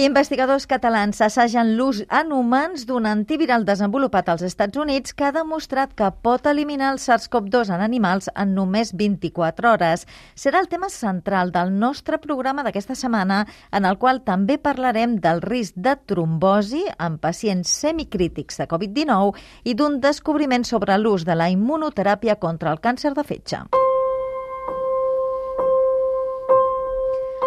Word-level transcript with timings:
Investigadors 0.00 0.64
catalans 0.64 1.18
assagen 1.20 1.74
l'ús 1.76 1.98
en 2.08 2.30
humans 2.32 2.86
d'un 2.88 3.04
antiviral 3.04 3.66
desenvolupat 3.68 4.30
als 4.32 4.40
Estats 4.46 4.78
Units 4.80 5.12
que 5.12 5.26
ha 5.28 5.32
demostrat 5.34 5.92
que 5.92 6.08
pot 6.24 6.46
eliminar 6.48 6.94
el 6.94 7.00
SARS-CoV-2 7.02 7.68
en 7.74 7.84
animals 7.84 8.30
en 8.32 8.54
només 8.56 8.94
24 8.96 9.74
hores. 9.74 10.06
Serà 10.32 10.62
el 10.64 10.70
tema 10.72 10.88
central 10.88 11.52
del 11.52 11.74
nostre 11.76 12.16
programa 12.16 12.64
d'aquesta 12.64 12.96
setmana, 12.96 13.42
en 13.76 13.84
el 13.84 14.00
qual 14.00 14.22
també 14.24 14.56
parlarem 14.56 15.18
del 15.20 15.44
risc 15.44 15.76
de 15.76 15.98
trombosi 16.08 16.86
en 16.96 17.20
pacients 17.20 17.68
semicrítics 17.84 18.56
de 18.62 18.70
Covid-19 18.72 19.36
i 19.68 19.76
d'un 19.76 20.00
descobriment 20.00 20.64
sobre 20.64 20.96
l'ús 20.96 21.28
de 21.28 21.36
la 21.36 21.52
immunoteràpia 21.52 22.40
contra 22.40 22.72
el 22.72 22.80
càncer 22.80 23.12
de 23.12 23.28
fetge. 23.34 23.79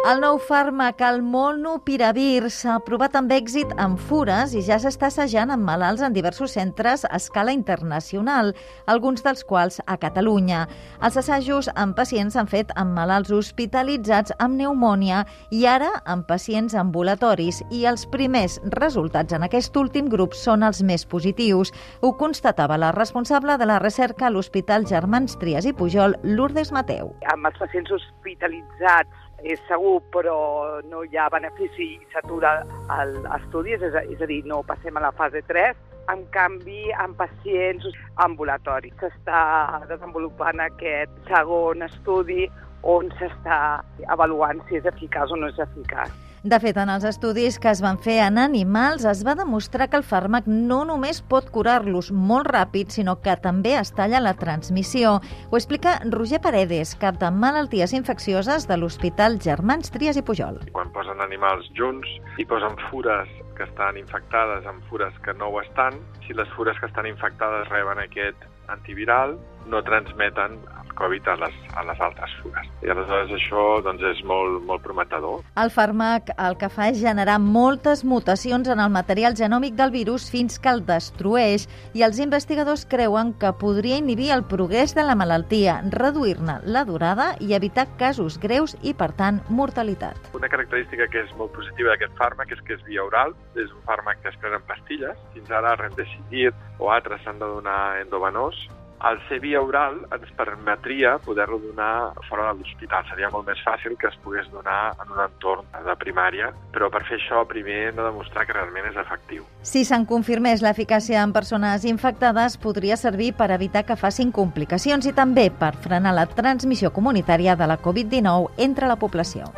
El 0.00 0.22
nou 0.24 0.38
fàrmac, 0.40 1.02
el 1.04 1.18
molnupiravir, 1.20 2.46
s'ha 2.48 2.78
aprovat 2.78 3.18
amb 3.18 3.34
èxit 3.36 3.74
en 3.84 3.98
fures 4.00 4.54
i 4.56 4.62
ja 4.64 4.78
s'està 4.80 5.10
assajant 5.10 5.52
en 5.52 5.60
malalts 5.60 6.00
en 6.06 6.14
diversos 6.16 6.54
centres 6.56 7.04
a 7.04 7.18
escala 7.18 7.52
internacional, 7.52 8.54
alguns 8.88 9.20
dels 9.26 9.44
quals 9.44 9.76
a 9.84 9.98
Catalunya. 10.00 10.62
Els 11.04 11.20
assajos 11.20 11.68
en 11.74 11.92
pacients 11.92 12.32
s'han 12.32 12.48
fet 12.48 12.72
amb 12.80 12.96
malalts 12.96 13.34
hospitalitzats 13.36 14.32
amb 14.38 14.56
pneumònia 14.56 15.26
i 15.52 15.66
ara 15.68 15.92
en 16.08 16.24
pacients 16.24 16.78
ambulatoris 16.80 17.60
i 17.68 17.84
els 17.84 18.08
primers 18.08 18.56
resultats 18.80 19.36
en 19.36 19.44
aquest 19.44 19.76
últim 19.76 20.08
grup 20.08 20.32
són 20.32 20.64
els 20.64 20.80
més 20.80 21.04
positius. 21.04 21.74
Ho 22.00 22.16
constatava 22.16 22.80
la 22.80 22.94
responsable 22.96 23.60
de 23.60 23.68
la 23.68 23.78
recerca 23.84 24.30
a 24.30 24.32
l'Hospital 24.32 24.88
Germans 24.88 25.36
Trias 25.36 25.68
i 25.68 25.76
Pujol, 25.76 26.16
Lourdes 26.24 26.72
Mateu. 26.72 27.12
Amb 27.36 27.52
els 27.52 27.60
pacients 27.60 27.98
hospitalitzats 28.00 29.28
és 29.42 29.60
segur, 29.68 30.00
però 30.12 30.80
no 30.88 31.02
hi 31.04 31.16
ha 31.16 31.28
benefici 31.32 31.94
i 31.94 32.08
s'atura 32.12 32.60
l'estudi, 33.08 33.76
és, 33.76 33.82
és 33.82 34.20
a 34.20 34.28
dir, 34.28 34.42
no 34.46 34.62
passem 34.66 34.96
a 34.96 35.04
la 35.06 35.12
fase 35.16 35.42
3. 35.48 35.76
En 36.10 36.24
canvi, 36.34 36.88
en 36.98 37.14
pacients 37.14 37.86
ambulatoris 38.24 38.96
s'està 38.98 39.42
desenvolupant 39.90 40.60
aquest 40.64 41.12
segon 41.28 41.86
estudi 41.86 42.48
on 42.82 43.12
s'està 43.18 43.60
avaluant 44.08 44.62
si 44.68 44.80
és 44.80 44.88
eficaç 44.88 45.30
o 45.30 45.38
no 45.38 45.52
és 45.52 45.60
eficaç. 45.62 46.29
De 46.42 46.56
fet, 46.56 46.78
en 46.80 46.88
els 46.88 47.04
estudis 47.04 47.58
que 47.60 47.68
es 47.68 47.82
van 47.84 47.98
fer 48.00 48.14
en 48.24 48.38
animals 48.40 49.02
es 49.04 49.18
va 49.26 49.34
demostrar 49.36 49.90
que 49.92 49.98
el 49.98 50.06
fàrmac 50.08 50.46
no 50.48 50.78
només 50.88 51.18
pot 51.20 51.50
curar-los 51.52 52.08
molt 52.16 52.48
ràpid, 52.48 52.88
sinó 52.94 53.18
que 53.20 53.34
també 53.44 53.74
es 53.76 53.90
talla 53.92 54.22
la 54.24 54.32
transmissió. 54.40 55.18
Ho 55.50 55.58
explica 55.58 55.98
Roger 56.08 56.40
Paredes, 56.40 56.94
cap 57.02 57.18
de 57.20 57.28
malalties 57.28 57.92
infeccioses 57.92 58.64
de 58.70 58.78
l'Hospital 58.80 59.36
Germans 59.36 59.92
Trias 59.92 60.16
i 60.16 60.24
Pujol. 60.24 60.62
Quan 60.72 60.88
posen 60.96 61.20
animals 61.20 61.68
junts 61.76 62.08
i 62.40 62.48
posen 62.48 62.80
fures 62.88 63.28
que 63.58 63.68
estan 63.68 64.00
infectades 64.00 64.64
amb 64.64 64.80
fures 64.88 65.12
que 65.20 65.36
no 65.36 65.52
ho 65.52 65.60
estan, 65.60 66.00
si 66.24 66.32
les 66.32 66.48
fures 66.56 66.80
que 66.80 66.88
estan 66.88 67.04
infectades 67.04 67.68
reben 67.68 68.00
aquest 68.00 68.48
antiviral, 68.72 69.38
no 69.70 69.82
transmeten 69.86 70.60
Covid 71.00 71.28
a 71.28 71.36
les, 71.36 71.54
a 71.76 71.82
les 71.88 72.00
altres 72.00 72.32
fures. 72.42 72.66
I 72.84 72.90
aleshores 72.92 73.32
això 73.32 73.62
doncs, 73.84 74.02
és 74.04 74.18
molt, 74.28 74.60
molt 74.68 74.82
prometedor. 74.84 75.40
El 75.62 75.72
fàrmac 75.72 76.28
el 76.36 76.58
que 76.60 76.68
fa 76.72 76.90
és 76.92 77.00
generar 77.00 77.38
moltes 77.40 78.02
mutacions 78.04 78.68
en 78.68 78.82
el 78.84 78.92
material 78.92 79.36
genòmic 79.38 79.78
del 79.78 79.94
virus 79.94 80.28
fins 80.32 80.58
que 80.60 80.68
el 80.68 80.84
destrueix 80.84 81.64
i 81.96 82.04
els 82.04 82.20
investigadors 82.20 82.84
creuen 82.90 83.32
que 83.40 83.52
podria 83.62 83.96
inhibir 84.02 84.28
el 84.36 84.44
progrés 84.50 84.92
de 84.98 85.06
la 85.06 85.16
malaltia, 85.16 85.78
reduir-ne 85.94 86.58
la 86.68 86.84
durada 86.84 87.30
i 87.40 87.54
evitar 87.56 87.86
casos 87.96 88.36
greus 88.42 88.76
i, 88.82 88.92
per 88.92 89.12
tant, 89.16 89.40
mortalitat. 89.48 90.32
Una 90.36 90.52
característica 90.52 91.08
que 91.08 91.24
és 91.24 91.32
molt 91.40 91.54
positiva 91.56 91.94
d'aquest 91.94 92.12
fàrmac 92.20 92.52
és 92.52 92.60
que 92.66 92.76
és 92.76 92.84
via 92.84 93.06
oral, 93.08 93.32
és 93.56 93.72
un 93.72 93.80
fàrmac 93.88 94.20
que 94.20 94.34
es 94.34 94.36
pren 94.42 94.58
en 94.58 94.68
pastilles. 94.68 95.16
Fins 95.32 95.48
ara 95.48 95.78
remdesivir 95.80 96.50
o 96.76 96.92
altres 96.92 97.24
s'han 97.24 97.40
de 97.40 97.48
donar 97.48 97.80
endovenós 98.04 98.59
el 99.08 99.18
ser 99.28 99.40
via 99.40 99.60
oral 99.62 100.00
ens 100.12 100.30
permetria 100.36 101.16
poder-lo 101.24 101.58
donar 101.58 102.12
fora 102.28 102.50
de 102.50 102.60
l'hospital. 102.60 103.06
Seria 103.08 103.30
molt 103.32 103.48
més 103.48 103.60
fàcil 103.64 103.96
que 104.00 104.10
es 104.10 104.18
pogués 104.24 104.48
donar 104.52 104.92
en 105.00 105.14
un 105.14 105.22
entorn 105.24 105.66
de 105.86 105.96
primària, 106.00 106.52
però 106.74 106.90
per 106.92 107.02
fer 107.08 107.18
això 107.20 107.42
primer 107.48 107.80
hem 107.88 107.98
de 107.98 108.06
demostrar 108.06 108.46
que 108.46 108.56
realment 108.56 108.90
és 108.92 109.00
efectiu. 109.00 109.46
Si 109.62 109.84
se'n 109.88 110.06
confirmés 110.08 110.64
l'eficàcia 110.64 111.24
en 111.24 111.32
persones 111.32 111.84
infectades, 111.88 112.58
podria 112.60 112.98
servir 113.00 113.32
per 113.36 113.50
evitar 113.56 113.86
que 113.88 113.96
facin 113.96 114.32
complicacions 114.32 115.08
i 115.08 115.16
també 115.16 115.48
per 115.50 115.74
frenar 115.80 116.14
la 116.16 116.28
transmissió 116.28 116.92
comunitària 116.92 117.56
de 117.56 117.70
la 117.70 117.80
Covid-19 117.80 118.60
entre 118.68 118.88
la 118.90 119.00
població. 119.00 119.48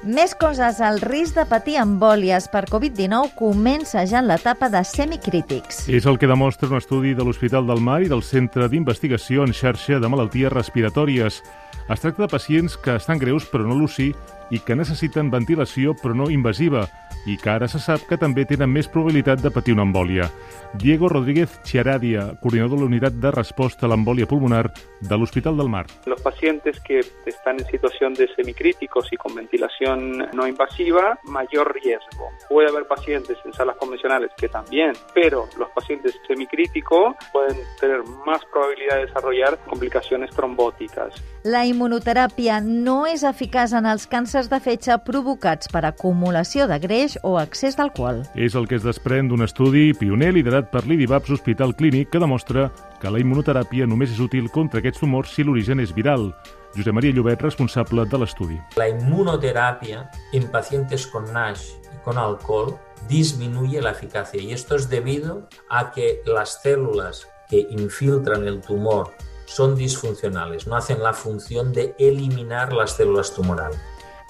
Més 0.00 0.32
coses, 0.32 0.78
el 0.80 0.96
risc 1.04 1.36
de 1.36 1.42
patir 1.44 1.74
embòlies 1.76 2.46
per 2.48 2.62
Covid-19 2.70 3.34
comença 3.36 4.06
ja 4.08 4.22
en 4.22 4.30
l'etapa 4.30 4.70
de 4.72 4.80
semicrítics. 4.80 5.82
És 5.92 6.06
el 6.08 6.16
que 6.16 6.30
demostra 6.30 6.70
un 6.70 6.78
estudi 6.78 7.12
de 7.12 7.26
l'Hospital 7.26 7.68
del 7.68 7.82
Mar 7.84 7.98
i 8.00 8.08
del 8.08 8.24
Centre 8.24 8.70
d'Investigació 8.72 9.44
en 9.44 9.52
xarxa 9.52 9.98
de 10.00 10.08
malalties 10.08 10.54
respiratòries. 10.54 11.42
Es 11.92 12.00
tracta 12.00 12.24
de 12.24 12.30
pacients 12.32 12.78
que 12.80 12.96
estan 12.96 13.20
greus 13.20 13.44
però 13.44 13.68
no 13.68 13.76
l'UCI 13.76 14.08
i 14.56 14.62
que 14.64 14.78
necessiten 14.78 15.28
ventilació 15.28 15.92
però 15.92 16.16
no 16.16 16.30
invasiva 16.32 16.86
i 17.26 17.36
que 17.36 17.50
ara 17.50 17.68
se 17.68 17.80
sap 17.82 18.06
que 18.08 18.18
també 18.20 18.46
tenen 18.48 18.70
més 18.72 18.88
probabilitat 18.88 19.42
de 19.42 19.50
patir 19.50 19.74
una 19.76 19.84
embòlia. 19.88 20.30
Diego 20.74 21.08
Rodríguez 21.08 21.60
Chiaradia, 21.64 22.38
coordinador 22.40 22.78
de 22.78 22.82
la 22.84 22.86
Unidad 22.86 23.12
de 23.12 23.30
Resposta 23.30 23.86
a 23.86 23.90
l'Embòlia 23.90 24.26
Pulmonar 24.26 24.70
de 25.00 25.16
l'Hospital 25.18 25.56
del 25.56 25.68
Mar. 25.68 25.86
Los 26.06 26.22
pacientes 26.22 26.80
que 26.80 27.00
están 27.26 27.58
en 27.58 27.66
situación 27.66 28.14
de 28.14 28.28
semicríticos 28.36 29.12
y 29.12 29.16
con 29.16 29.34
ventilación 29.34 30.18
no 30.32 30.46
invasiva, 30.46 31.18
mayor 31.24 31.74
riesgo. 31.74 32.30
Puede 32.48 32.68
haber 32.68 32.86
pacientes 32.86 33.36
en 33.44 33.52
salas 33.52 33.76
convencionales 33.76 34.30
que 34.36 34.48
también, 34.48 34.92
pero 35.14 35.48
los 35.58 35.70
pacientes 35.70 36.14
semicríticos 36.26 37.16
pueden 37.32 37.56
tener 37.80 38.02
más 38.24 38.44
probabilidad 38.52 38.96
de 38.96 39.06
desarrollar 39.06 39.58
complicaciones 39.66 40.30
trombóticas. 40.30 41.14
La 41.42 41.64
immunoteràpia 41.64 42.58
no 42.60 43.06
és 43.08 43.22
eficaç 43.24 43.72
en 43.78 43.86
els 43.88 44.04
càncers 44.10 44.50
de 44.52 44.58
fetge 44.60 44.98
provocats 45.06 45.70
per 45.72 45.86
acumulació 45.88 46.66
de 46.68 46.76
greix 46.82 47.09
o 47.22 47.34
excés 47.40 47.76
d'alcohol. 47.78 48.22
És 48.34 48.54
el 48.58 48.68
que 48.68 48.76
es 48.78 48.84
desprèn 48.86 49.30
d'un 49.30 49.42
estudi 49.46 49.90
pioner 49.96 50.32
liderat 50.36 50.70
per 50.72 50.84
l'IDIVAPS 50.86 51.34
Hospital 51.36 51.74
Clínic 51.78 52.10
que 52.12 52.22
demostra 52.22 52.68
que 53.00 53.10
la 53.10 53.20
immunoteràpia 53.22 53.88
només 53.90 54.12
és 54.14 54.20
útil 54.22 54.50
contra 54.54 54.82
aquests 54.82 55.02
tumors 55.02 55.32
si 55.34 55.46
l'origen 55.46 55.80
és 55.80 55.94
viral. 55.96 56.30
Josep 56.76 56.94
María 56.94 57.14
Llobet, 57.16 57.42
responsable 57.42 58.04
de 58.06 58.20
l'estudi. 58.22 58.60
La 58.76 58.88
inmunoterapia 58.88 60.10
en 60.32 60.46
pacientes 60.50 61.06
con 61.06 61.26
NASH 61.32 61.80
y 61.94 61.98
con 62.04 62.18
alcohol 62.18 62.76
disminuye 63.08 63.80
la 63.82 63.90
eficacia 63.90 64.40
y 64.40 64.52
esto 64.52 64.76
es 64.76 64.88
debido 64.88 65.48
a 65.68 65.90
que 65.90 66.22
las 66.26 66.62
células 66.62 67.26
que 67.48 67.66
infiltran 67.70 68.46
el 68.46 68.60
tumor 68.60 69.10
son 69.46 69.74
disfuncionales, 69.74 70.68
no 70.68 70.76
hacen 70.76 71.02
la 71.02 71.12
función 71.12 71.72
de 71.72 71.94
eliminar 71.98 72.72
las 72.72 72.92
células 72.92 73.34
tumorales. 73.34 73.80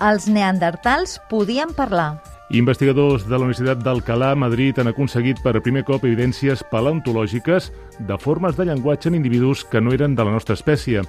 Els 0.01 0.29
neandertals 0.33 1.19
podien 1.29 1.75
parlar. 1.77 2.23
Investigadors 2.51 3.29
de 3.29 3.37
la 3.39 3.45
Universitat 3.47 3.79
d'Alcalà, 3.79 4.33
Madrid, 4.35 4.79
han 4.83 4.91
aconseguit 4.91 5.39
per 5.39 5.61
primer 5.63 5.85
cop 5.87 6.03
evidències 6.03 6.65
paleontològiques 6.67 7.69
de 8.09 8.17
formes 8.19 8.57
de 8.59 8.67
llenguatge 8.67 9.07
en 9.07 9.15
individus 9.21 9.63
que 9.63 9.79
no 9.81 9.93
eren 9.95 10.17
de 10.19 10.27
la 10.27 10.33
nostra 10.35 10.57
espècie. 10.59 11.05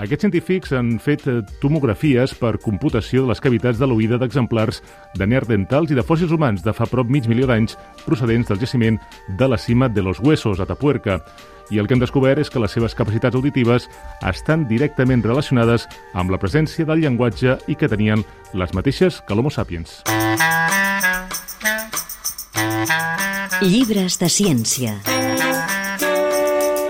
Aquests 0.00 0.24
científics 0.24 0.72
han 0.76 0.94
fet 1.00 1.26
tomografies 1.60 2.32
per 2.40 2.54
computació 2.64 3.26
de 3.26 3.30
les 3.30 3.44
cavitats 3.44 3.76
de 3.80 3.88
l'oïda 3.88 4.16
d'exemplars 4.20 4.80
de 5.16 5.28
neandertals 5.28 5.92
i 5.92 5.98
de 6.00 6.04
fòssils 6.04 6.32
humans 6.32 6.64
de 6.64 6.72
fa 6.72 6.88
prop 6.88 7.12
mig 7.12 7.28
milió 7.28 7.48
d'anys 7.48 7.76
procedents 8.06 8.48
del 8.48 8.60
jaciment 8.64 8.96
de 9.36 9.48
la 9.52 9.60
cima 9.60 9.88
de 9.88 10.00
los 10.00 10.20
Huesos, 10.20 10.60
a 10.60 10.66
Tapuerca. 10.68 11.20
I 11.68 11.80
el 11.80 11.88
que 11.88 11.96
han 11.96 12.00
descobert 12.00 12.40
és 12.40 12.48
que 12.48 12.62
les 12.62 12.72
seves 12.72 12.96
capacitats 12.96 13.36
auditives 13.36 13.90
estan 14.24 14.64
directament 14.68 15.24
relacionades 15.24 15.88
amb 16.14 16.32
la 16.32 16.40
presència 16.40 16.88
del 16.88 17.04
llenguatge 17.04 17.58
i 17.68 17.76
que 17.76 17.88
tenien 17.88 18.24
les 18.54 18.72
mateixes 18.72 19.20
que 19.28 19.36
l'Homo 19.36 19.52
sapiens. 19.52 20.04
Llibres 23.64 24.18
de 24.20 24.28
ciència. 24.28 24.90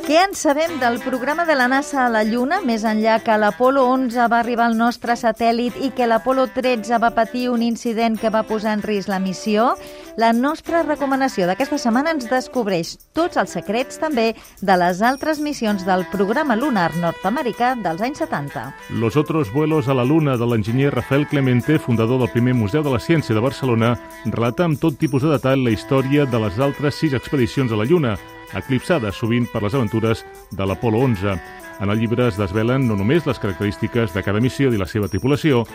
Què 0.07 0.17
en 0.19 0.33
sabem 0.35 0.81
del 0.81 0.97
programa 1.05 1.45
de 1.47 1.55
la 1.55 1.69
NASA 1.71 2.01
a 2.05 2.11
la 2.11 2.25
Lluna, 2.27 2.59
més 2.67 2.83
enllà 2.83 3.21
que 3.23 3.37
l'Apolo 3.39 3.85
11 3.93 4.27
va 4.33 4.41
arribar 4.41 4.67
al 4.67 4.75
nostre 4.75 5.15
satèl·lit 5.15 5.79
i 5.79 5.93
que 5.95 6.09
l'Apolo 6.11 6.49
13 6.51 6.99
va 6.99 7.13
patir 7.15 7.49
un 7.53 7.63
incident 7.63 8.19
que 8.19 8.35
va 8.35 8.43
posar 8.49 8.75
en 8.75 8.83
risc 8.83 9.11
la 9.13 9.21
missió? 9.23 9.77
La 10.17 10.31
nostra 10.33 10.81
recomanació 10.81 11.45
d'aquesta 11.45 11.77
setmana 11.77 12.15
ens 12.15 12.25
descobreix 12.31 12.95
tots 13.13 13.37
els 13.37 13.51
secrets 13.53 13.99
també 14.01 14.31
de 14.65 14.77
les 14.81 15.03
altres 15.05 15.43
missions 15.45 15.83
del 15.85 16.07
programa 16.09 16.55
lunar 16.57 16.87
nord-americà 17.03 17.75
dels 17.85 18.01
anys 18.01 18.23
70. 18.25 18.63
Los 18.97 19.19
otros 19.21 19.53
vuelos 19.53 19.91
a 19.93 19.95
la 19.99 20.07
luna 20.09 20.39
de 20.41 20.49
l'enginyer 20.49 20.95
Rafael 20.95 21.27
Clemente, 21.29 21.77
fundador 21.79 22.23
del 22.23 22.33
primer 22.33 22.55
Museu 22.55 22.83
de 22.83 22.95
la 22.95 23.01
Ciència 23.01 23.37
de 23.37 23.45
Barcelona, 23.45 23.93
relata 24.25 24.65
amb 24.65 24.81
tot 24.81 24.97
tipus 24.97 25.21
de 25.21 25.35
detall 25.35 25.67
la 25.67 25.77
història 25.77 26.25
de 26.25 26.41
les 26.47 26.57
altres 26.65 26.97
sis 26.97 27.13
expedicions 27.13 27.77
a 27.77 27.77
la 27.77 27.85
Lluna, 27.85 28.17
eclipsades 28.57 29.21
sovint 29.21 29.45
per 29.53 29.67
les 29.67 29.77
aventures 29.77 30.25
de 30.51 30.65
l'Apolo 30.65 31.05
11. 31.05 31.37
En 31.77 31.93
el 31.93 32.01
llibre 32.01 32.31
es 32.31 32.41
desvelen 32.41 32.89
no 32.89 32.97
només 32.97 33.29
les 33.29 33.39
característiques 33.39 34.17
de 34.17 34.25
cada 34.25 34.41
missió 34.41 34.73
i 34.73 34.81
la 34.81 34.89
seva 34.89 35.13
tripulació, 35.13 35.67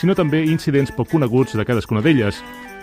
sinó 0.00 0.16
també 0.16 0.40
incidents 0.48 0.96
poc 0.96 1.12
coneguts 1.12 1.52
de 1.52 1.68
cadascuna 1.68 2.00
d'elles, 2.00 2.40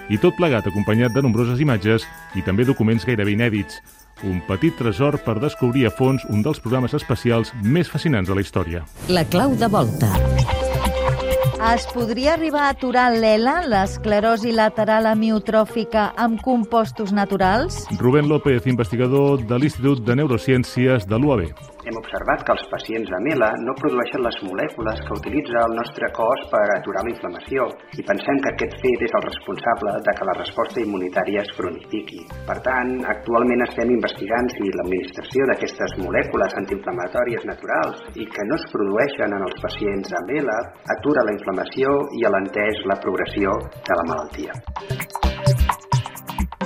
i 0.09 0.17
tot 0.21 0.35
plegat 0.37 0.67
acompanyat 0.67 1.13
de 1.15 1.23
nombroses 1.23 1.61
imatges 1.63 2.05
i 2.35 2.43
també 2.45 2.65
documents 2.67 3.05
gairebé 3.07 3.35
inèdits. 3.35 3.81
Un 4.25 4.39
petit 4.47 4.73
tresor 4.77 5.19
per 5.25 5.37
descobrir 5.43 5.85
a 5.87 5.93
fons 5.93 6.25
un 6.33 6.41
dels 6.45 6.61
programes 6.63 6.95
espacials 6.97 7.53
més 7.61 7.89
fascinants 7.91 8.29
de 8.29 8.37
la 8.37 8.41
història. 8.41 8.83
La 9.09 9.25
clau 9.29 9.53
de 9.55 9.69
volta. 9.69 10.09
Es 11.67 11.87
podria 11.89 12.35
arribar 12.35 12.67
a 12.67 12.73
aturar 12.75 13.07
l'ELA, 13.13 13.59
l'esclerosi 13.65 14.53
lateral 14.53 15.09
amiotròfica, 15.09 16.11
amb 16.15 16.41
compostos 16.45 17.11
naturals? 17.11 17.83
Rubén 17.97 18.29
López, 18.29 18.67
investigador 18.69 19.41
de 19.41 19.57
l'Institut 19.59 20.05
de 20.05 20.19
Neurociències 20.21 21.09
de 21.09 21.17
l'UAB 21.17 21.76
hem 21.87 21.97
observat 21.99 22.43
que 22.45 22.53
els 22.53 22.65
pacients 22.71 23.11
amb 23.15 23.29
ELA 23.31 23.49
no 23.63 23.75
produeixen 23.79 24.23
les 24.25 24.37
molècules 24.43 25.01
que 25.07 25.15
utilitza 25.15 25.63
el 25.63 25.75
nostre 25.79 26.09
cos 26.17 26.43
per 26.51 26.63
aturar 26.75 27.03
la 27.07 27.13
inflamació 27.13 27.67
i 27.97 28.05
pensem 28.09 28.41
que 28.43 28.51
aquest 28.53 28.75
fet 28.83 29.05
és 29.07 29.15
el 29.19 29.25
responsable 29.27 29.95
de 30.07 30.15
que 30.17 30.27
la 30.29 30.37
resposta 30.39 30.83
immunitària 30.83 31.45
es 31.45 31.53
cronifiqui. 31.57 32.21
Per 32.49 32.57
tant, 32.67 32.93
actualment 33.15 33.63
estem 33.67 33.93
investigant 33.95 34.51
si 34.55 34.71
l'administració 34.75 35.47
d'aquestes 35.51 35.97
molècules 36.03 36.57
antiinflamatòries 36.61 37.47
naturals 37.51 38.03
i 38.15 38.27
que 38.35 38.47
no 38.51 38.59
es 38.59 38.69
produeixen 38.73 39.37
en 39.39 39.47
els 39.49 39.59
pacients 39.63 40.15
amb 40.19 40.33
ELA 40.41 40.59
atura 40.97 41.25
la 41.27 41.35
inflamació 41.39 41.99
i 42.19 42.27
alenteix 42.27 42.83
la 42.91 42.99
progressió 43.03 43.59
de 43.87 44.01
la 44.01 44.09
malaltia. 44.11 45.06